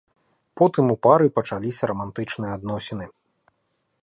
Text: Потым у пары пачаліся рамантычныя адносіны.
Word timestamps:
Потым 0.61 0.85
у 0.93 0.95
пары 1.07 1.27
пачаліся 1.37 1.83
рамантычныя 1.93 2.51
адносіны. 2.61 3.05